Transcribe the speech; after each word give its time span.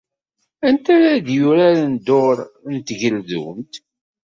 Anta 0.67 0.89
ara 0.95 1.11
d-yuraren 1.25 1.91
dduṛ 1.97 2.37
n 2.71 2.75
tgeldunt? 2.79 3.73